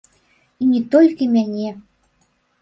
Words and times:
І 0.63 0.69
не 0.71 0.79
толькі 0.95 1.27
мяне. 1.35 1.69